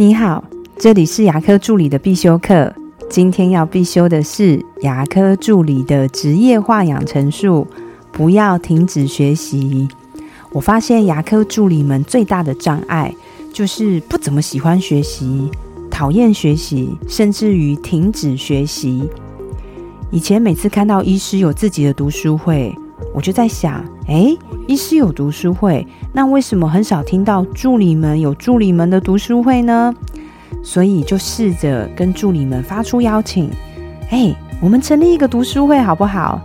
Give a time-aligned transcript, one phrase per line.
[0.00, 0.42] 你好，
[0.78, 2.74] 这里是牙科助理的必修课。
[3.10, 7.66] 今天要必修的是牙科助理的职业化养成术，
[8.10, 9.86] 不要停止学习。
[10.52, 13.14] 我发现牙科助理们最大的障碍
[13.52, 15.50] 就是不怎么喜欢学习，
[15.90, 19.06] 讨厌学习，甚至于停止学习。
[20.10, 22.74] 以前每次看到医师有自己的读书会，
[23.14, 24.36] 我就在想：诶，
[24.66, 29.94] 医师有读书会，那为什么很少听到助理们有助理们的读书会呢？
[30.62, 33.50] 所以就试着跟助理们发出邀请：
[34.10, 36.40] 诶，我们成立一个读书会好不好？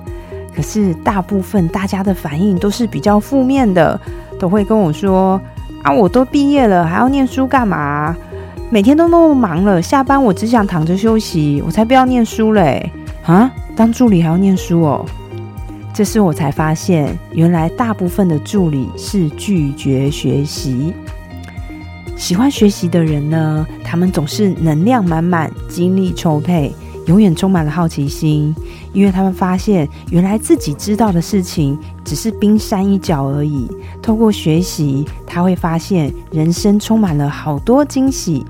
[0.55, 3.99] 可是大部分大家的反应都是比较负面的，
[4.39, 5.39] 都会跟我说：
[5.83, 8.15] 啊，我都毕业了，还要念书干嘛？
[8.71, 12.89] 每天都那么忙了，下班我只想躺着休息，我才不要念书嘞！
[13.25, 15.05] 啊，当助理还要念书哦？
[15.95, 20.93] 这时我才发现，原来大部分的助理是拒绝学习。
[22.17, 26.75] 喜欢学习的人呢，他们总是能量满满、精力充沛，
[27.07, 28.53] 永远充满了好奇心，
[28.91, 33.65] 因为他们发现，原来自己知道的事情只是冰山一角而已。
[34.01, 38.45] 透过学习，他会发现人生充满了好多惊喜。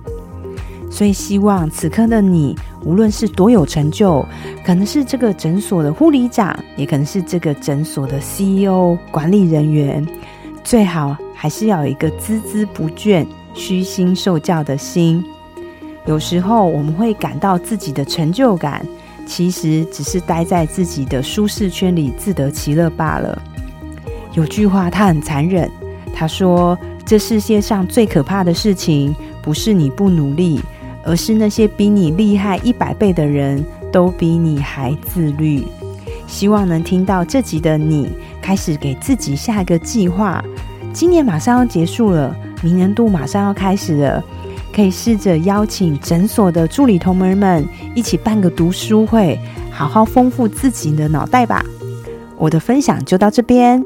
[0.89, 4.25] 所以，希望此刻的你，无论是多有成就，
[4.63, 10.07] 可能是这个诊所的护理长，也可能是这个诊所的 CEO 管理人员，
[10.63, 15.25] 最好还是要有一个孜孜不倦、虚心受教的心。
[16.05, 18.85] 有时候我们会感到自己的成就感，
[19.25, 23.41] 其实只是待在自己的舒适圈里自得其乐罢了。
[24.33, 25.67] 有句话，他很残忍，
[26.13, 30.61] 他说：“这世界上最可怕的事情，不是你不努力。”
[31.05, 35.63] 而是那些比你厉害一百倍的人都比你还自律。
[36.27, 38.09] 希望能听到这集的你，
[38.41, 40.43] 开始给自己下一个计划。
[40.91, 44.23] 今年马上要结束了，明年度马上要开始了，
[44.73, 49.39] 可以试着邀请诊所的助理同门们一起办个读书会，
[49.69, 51.63] 好好丰富自己的脑袋吧。
[52.37, 53.85] 我的分享就到这边。